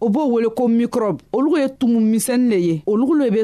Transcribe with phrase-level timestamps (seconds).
[0.00, 3.42] o b'o wele ko mikrɔb olugu ye tumu misɛni le ye olugu le be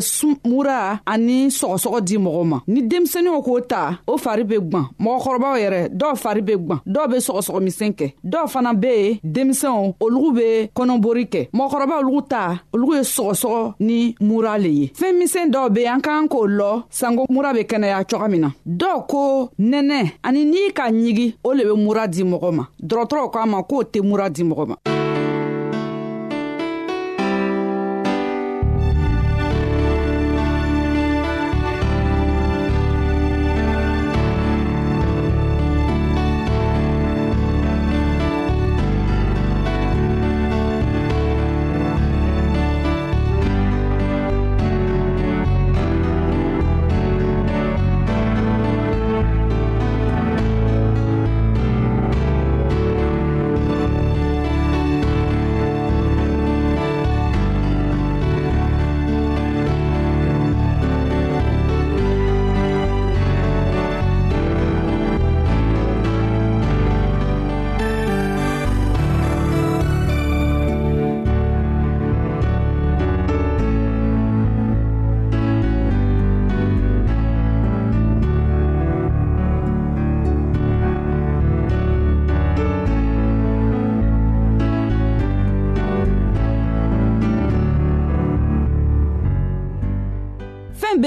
[0.49, 5.55] mura ani sɔgɔsɔgɔ di mɔgɔw ma ni denmisɛniw k'o ta o fari be gwan mɔgɔkɔrɔbaw
[5.63, 10.33] yɛrɛ dɔw fari be gwan dɔw be sɔgɔsɔgɔmisɛn kɛ dɔw fana be yen denmisɛnw olugu
[10.37, 15.51] be kɔnɔbori kɛ mɔgɔkɔrɔba olugu ta olugu ye sɔgɔsɔgɔ ni mura le ye fɛɛn misɛn
[15.53, 19.51] dɔw be an k'an k'o lɔ sango mura be kɛnɛya coga min na dɔw ko
[19.59, 23.63] nɛnɛ ani n'i ka ɲigi o le be mura di mɔgɔ ma dɔrɔtɔrɔw k'a ma
[23.63, 24.77] k'o tɛ mura di mɔgɔ ma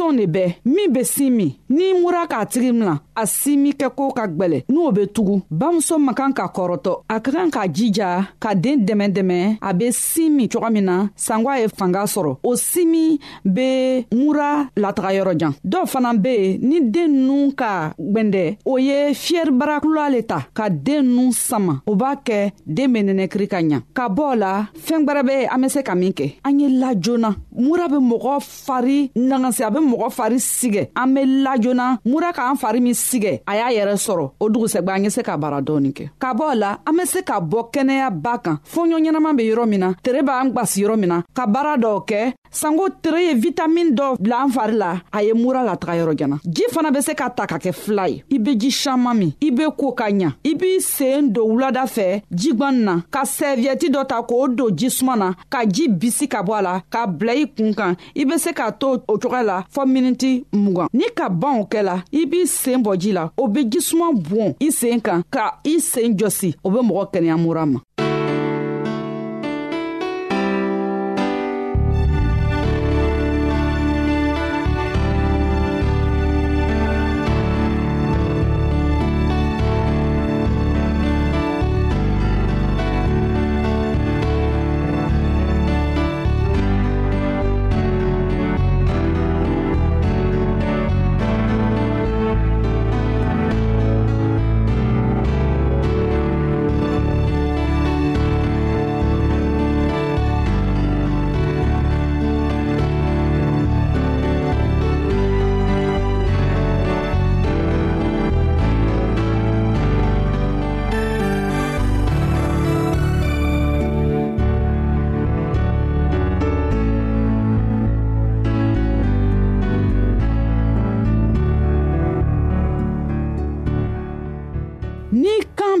[0.00, 4.12] denmisɛnw de bɛɛ min be sin min n'i mura k'a tigi mina a simi kɛko
[4.16, 8.28] ka gwɛlɛ n'o be tugun bamuso man kan ka kɔrɔtɔ a ka kan k'a jija
[8.40, 12.56] ka deen dɛmɛdɛmɛ a be sin min cogo min na sangwa ye fanga sɔrɔ o
[12.56, 19.12] simi be mura latagayɔrɔjan dɔw fana be yen ni deen nunu ka gwɛndɛ o ye
[19.14, 23.80] fiyɛribarakula le ta ka deen nunu sama o b'a kɛ deen be nɛnɛkiri ka ɲa
[23.94, 26.94] ka bɔ la fɛn gwɛrɛ be an be se ka min kɛ an ye la
[26.94, 32.30] joona mura be mɔgɔ fari nagasi a be mɔgɔ fari sigɛ an be lajoona mura
[32.32, 35.58] k'an fari min sigɛ a y'a yɛrɛ sɔrɔ o dugusɛgwɛ an ye se ka bara
[35.62, 39.42] dɔɔni kɛ ka bɔ la an be se ka bɔ kɛnɛyaba kan fɔɲɔ ɲɛnaman be
[39.50, 43.24] yɔrɔ min na tere b'an gwasi yɔrɔ min na ka baara dɔw kɛ sango tere
[43.26, 46.90] ye vitamini dɔ bila an fari la a ye mura lataga yɔrɔ jana ji fana
[46.92, 49.62] be se ka ta ka kɛ fila ye i be ji saman min i be
[49.78, 54.20] koo ka ɲa i b'i seen don wulada fɛ jigwani na ka sɛviyɛti dɔ ta
[54.22, 57.72] k'o don jisuman na ka ji bisi ka bɔ a la ka bila i kun
[57.72, 61.64] kan i be se k'a to o cogoya la fɔɔ miniti mugan ni ka banw
[61.70, 65.60] kɛla i b'i seen bɔ ji la o be jisuman bon i seen kan ka
[65.64, 67.78] i seen jɔsi o be mɔgɔ kɛnɛya mura ma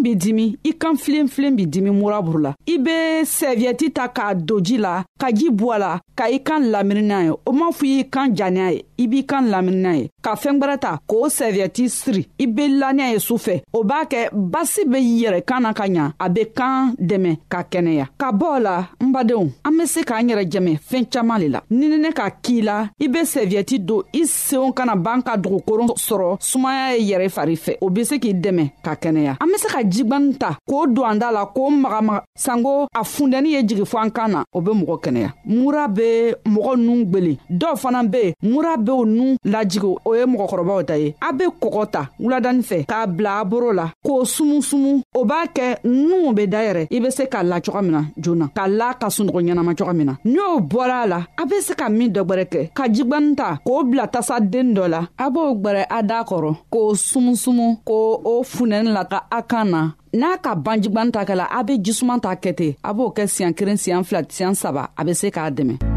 [0.04, 4.60] b'i dimi i kan filenfilen b'i dimi muraburu la i be sɛviyɛti ta k'a don
[4.64, 7.68] ji la ka ji bɔ a la ka i kan lamini n'a ye o m'a
[7.72, 10.96] fɔ y'i kan janiya ye i b'i kan lamini n'a ye ka fɛɛn gwɛrɛ ta
[11.08, 15.60] k'o sɛviyɛti siri i be laniya ye sufɛ o b'a kɛ basi be yɛrɛ kan
[15.62, 19.50] na ka ɲa a be kan dɛmɛ ka kɛnɛya ka bɔ o la n badenw
[19.64, 22.88] an be se k'an yɛrɛ jɛmɛ fɛɛn caaman le la ni nɛnɛ ka k'i la
[22.98, 27.56] i be sɛviyɛti don i seenw kana ban ka dugukoron sɔrɔ sumaya ye yɛrɛ fari
[27.56, 30.86] fɛ o be se k'i dɛmɛ ka kɛnɛya an be se ka jigwani ta k'o
[30.86, 34.40] don an da la k'o magamaga sanko a fundɛnin ye jigi fɔ an kan na
[34.56, 36.08] o be mɔgɔ kɛnɛya mura be
[36.54, 40.94] mɔgɔ nun gwelen dɔw fana be mura be o nun lajigi o ye mɔgɔkɔrɔbaw ta
[40.98, 45.24] ye a be kɔgɔ ta wuladani fɛ k'a bila a boro la k'o sumusumu o
[45.24, 48.66] b'a kɛ nuw be dayɛrɛ i be se ka la coga min na joona ka
[48.68, 51.74] la ka sunɔgɔ ɲɛnama coga min na ni o bɔra a la a be se
[51.74, 55.54] ka min dɔ gwɛrɛ kɛ ka jigwani ta k'o bila tasaden dɔ la a b'o
[55.60, 59.79] gwɛrɛ a daa kɔrɔ k'o sumusumu k'o o funɛni la ka a kan na
[60.12, 63.54] n'a ka banjigwani ta kɛla a be jisuman ta kɛ ten a b'o kɛ siɲan
[63.58, 65.89] kelen siɲan fila siɲan saba a be se k'a dɛmɛ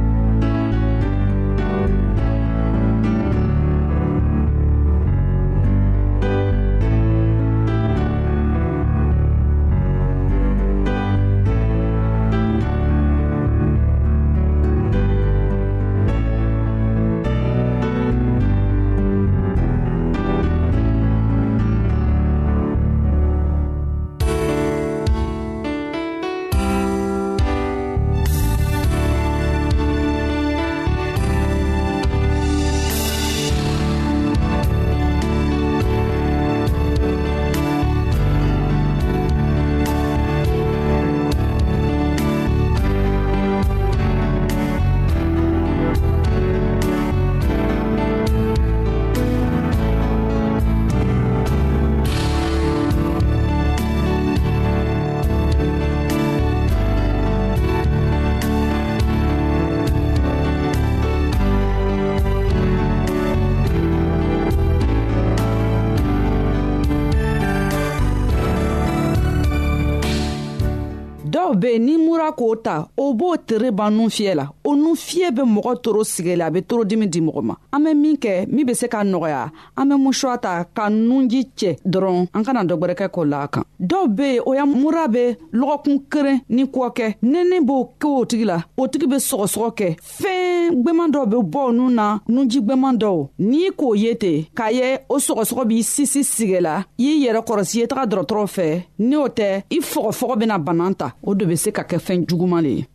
[72.23, 75.75] tora k'o ta o b'o tere ban nun fiyɛ la o nun fiyɛ bɛ mɔgɔ
[75.83, 78.73] toro sigɛ la a be torodimi di mɔgɔ ma an be min kɛ min be
[78.73, 83.09] se k'a nɔgɔya an be musuwa ta ka nunji cɛ dɔrɔn an kana dɔ gwɛrɛkɛ
[83.11, 86.93] k'o la a kan dɔw be yen o ya mura be lɔgɔkun keren ni kɔ
[86.95, 91.25] kɛ nɛnɛ b'o kɛ o tigi la o tigi be sɔgɔsɔgɔ kɛ fɛɛn gwɛman dɔw
[91.29, 95.17] be bɔ o nun na nunji gwɛman dɔw n'i k'o ye ten k'a ye o
[95.17, 99.63] sɔgɔsɔgɔ b'i sisi sigɛ la i yɛrɛ kɔrɔsi ye taga dɔrɔtɔrɔ fɛ ni o tɛ
[99.71, 102.87] i fɔgɔfɔgɔ bena banan ta o de be se ka kɛ fɛn jugumale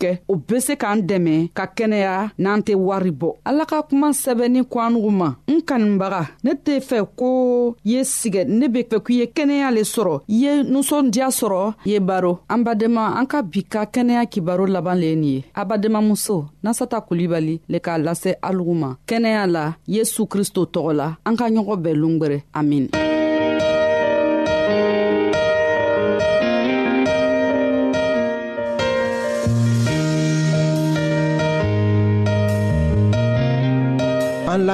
[0.00, 4.08] kɛ o be se k'an dɛmɛ ka kɛnɛya n'an tɛ wari bɔ ala ka kuma
[4.22, 7.30] sɛbɛnni ko an nugu ma n kanibaga ne tɛ fɛ ko
[7.90, 11.98] ye sigɛ ne be fɛ k'i ye kɛnɛya le sɔrɔ i ye nusɔndiya sɔrɔ ye
[12.00, 16.46] baro an badema an ka bi ka kɛnɛya kibaro laban le ye nin ye abademamuso
[16.62, 21.46] nasata kulibali le k'a lase alugu ma kɛnɛya la yesu kristo tɔgɔ la an ka
[21.48, 22.88] ɲɔgɔn bɛɛ longwɛrɛ amin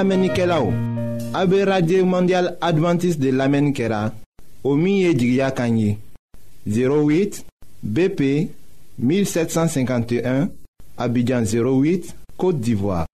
[0.00, 0.72] An lamenike la ou,
[1.34, 4.10] abe Radye Mondial Adventist de lamenikera,
[4.64, 5.98] o miye di gyakanyi,
[6.64, 7.42] 08
[7.82, 8.48] BP
[8.96, 10.48] 1751,
[10.96, 13.04] abidjan 08, Kote d'Ivoire.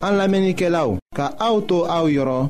[0.00, 2.48] An lamenike la ou, ka aoutou aou yoron,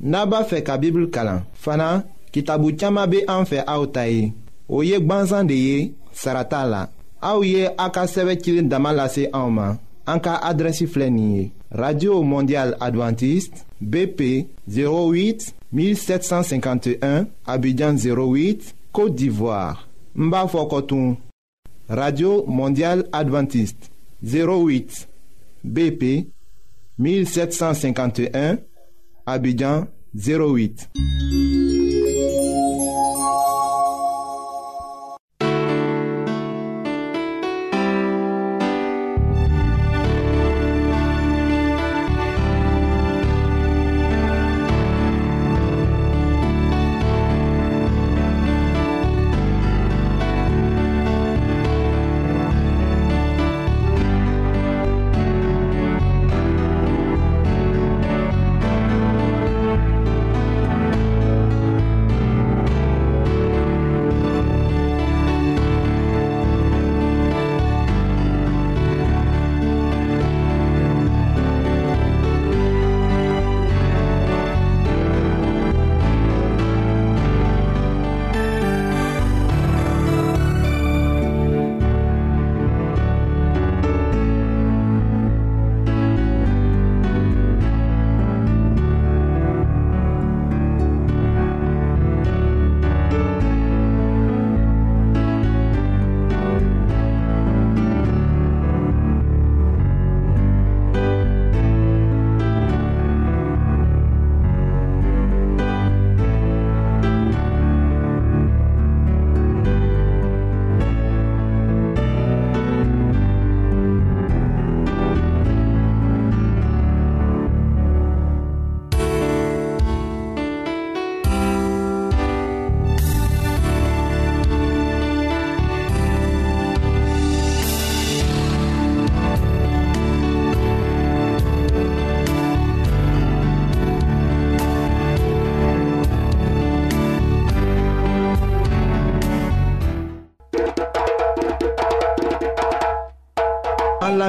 [0.00, 2.00] naba fe ka bibl kalan, fana
[2.34, 4.32] ki tabou tchama be an fe aoutayi,
[4.66, 5.78] o yek banzan de ye,
[6.10, 6.88] sarata la.
[7.20, 8.06] Aouye aka a
[8.62, 9.28] Damalase
[10.06, 14.20] sɛbɛcilen radio mondial Adventiste bp
[14.68, 21.16] 08 1751 abidjan 08 côte d'ivoire Mbafokotoum.
[21.88, 23.90] radio Mondiale Adventiste
[24.22, 25.08] 08
[25.64, 26.28] bp
[26.98, 28.58] 1751
[29.26, 30.88] abidjan 08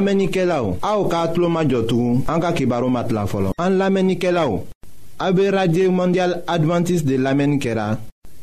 [0.09, 3.53] An lamenike la ou, a ou ka atlo majotou, an ka kibaro mat la folon.
[3.61, 4.63] An lamenike la ou,
[5.21, 7.91] a be radye mondial adventis de lamenikera,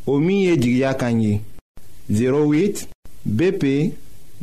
[0.06, 1.40] o miye jigya kanyi,
[2.08, 2.84] 08
[3.24, 3.66] BP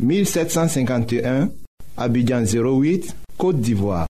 [0.04, 1.48] 1751,
[1.96, 4.02] abidjan 08, kote divwa.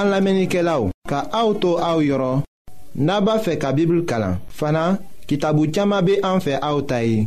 [0.00, 2.40] An lamenike la ou, ka a ou to a ou yoron,
[2.96, 4.94] naba fe ka bibil kalan, fana
[5.28, 7.26] ki tabu tiyama be an fe a ou tayi.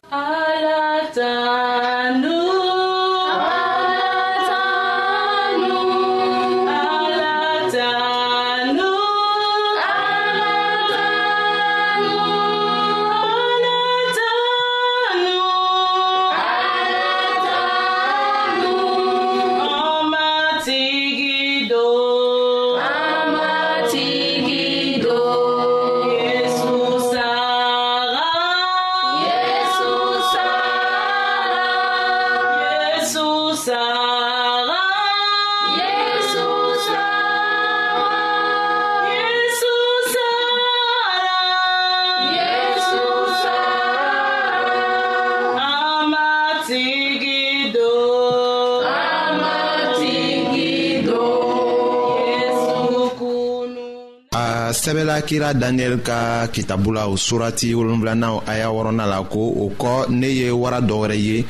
[54.91, 60.09] sɛbɛla kira daniyɛli ka kitabu la o surati wolonfilanaw aya wɔrɔna la ko o kɔ
[60.09, 61.45] ne ye wara dɔ wɛrɛ ye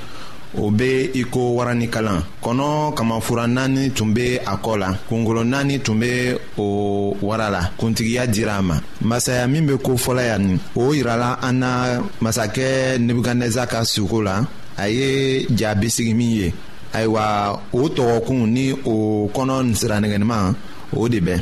[0.60, 5.80] o be i ko waranikalan kɔnɔ kamafura naani tun be a kɔ la kungolo naani
[5.84, 10.60] tun be o wara la kuntigiya dira a ma masaya min be kofɔla yan nin
[10.76, 14.46] o yirala an na masakɛ nebukadnɛza ka suko la
[14.78, 16.54] a ye ja bisigi min ye
[16.94, 20.54] ayiwa o tɔgɔkun ni o kɔnɔ siranɛgɛnima
[20.96, 21.42] o de bɛn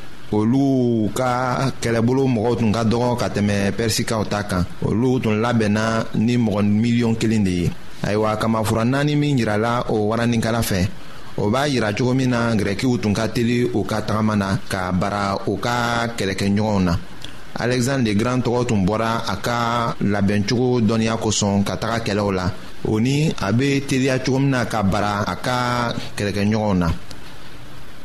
[0.37, 1.29] olu ka
[1.81, 5.83] kɛlɛbolo mɔgɔw tun ka dɔgɔ ka tɛmɛ pɛrisikaw ta kan olu tun labɛnna
[6.25, 7.67] ni mɔgɔ miliyɔn kelen de ye
[8.07, 10.79] ayiwa kamafura naani min yirala o waranikala fɛ
[11.37, 14.79] o b'a yira cogo min na gɛrɛkiw tun ka teli u ka tagama na ka
[14.93, 16.93] bara u ka kɛlɛkɛɲɔgɔnw na
[17.61, 19.57] alɛgizandre grand tɔgɔ tun bɔra a ka
[20.01, 22.45] labɛncogo dɔnniya kosɔn ka taga kɛlɛw la
[22.87, 26.87] o ni a bɛ teliya cogo min na ka bara a ka kɛlɛkɛɲɔgɔnw na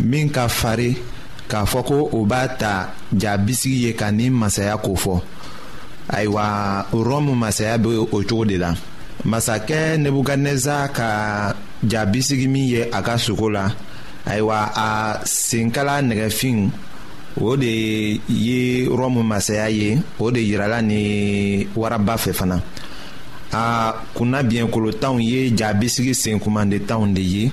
[0.00, 0.96] min ka farin
[1.50, 5.20] k'a fɔ ko o b'a ta jaabisigi ye ka nin masaya kofɔ
[6.08, 6.44] ayiwa
[6.92, 8.70] rɔmu masaya be o cogo de la
[9.30, 11.10] masakɛ nebukadnɛza ka
[11.84, 13.70] jaabisigi min ye a ka sogo la
[14.26, 14.90] ayiwa a
[15.24, 16.68] senkala nɛgɛfin
[17.40, 22.60] o de ye rɔmu masaya ye o de yirala ni waraba fɛ fana
[23.52, 27.52] a kunna biɲɛkolotanw ye jaabisigi senkumandentanw de ye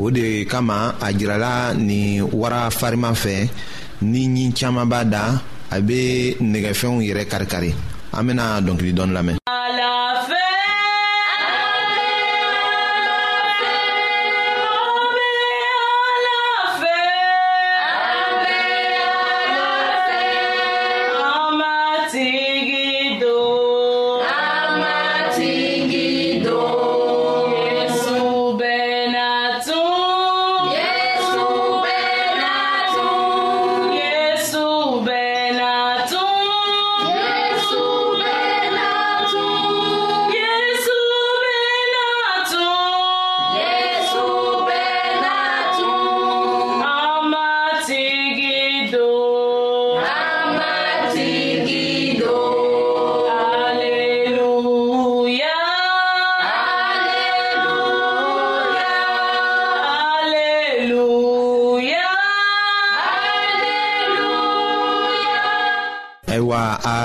[0.00, 3.34] o de kama a jirala nin wara farima fɛ
[4.10, 5.22] ni ɲi caaman b'a da
[5.70, 7.70] a be nɛgɛfɛnw yɛrɛ karikari
[8.16, 9.41] an bena dɔnkili dɔɔni lamɛn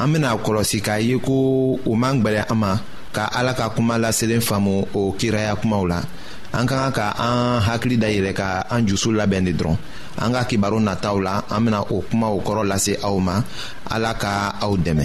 [0.00, 2.70] an bena kɔlɔsi k'a ye ko o man gwɛlɛ an ma
[3.12, 5.98] ka ala ka kuma laselen faamu o kiraya kumaw la
[6.56, 9.76] an ka kan ka an hakili dayɛlɛ ka an jusu labɛn de dɔrɔn
[10.22, 13.44] an ka kibaru nataw la an bena o kumaw kɔrɔ lase aw ma
[13.92, 15.04] ala ka aw dɛmɛ